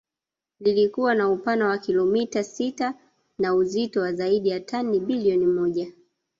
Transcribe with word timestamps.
Liilikuwa 0.59 1.15
na 1.15 1.29
upana 1.29 1.67
wa 1.67 1.77
kilometa 1.77 2.43
sita 2.43 2.95
na 3.39 3.53
uzito 3.55 4.01
wa 4.01 4.13
zaidi 4.13 4.49
ya 4.49 4.59
tani 4.59 4.99
bilioni 4.99 5.45
moja 5.47 5.93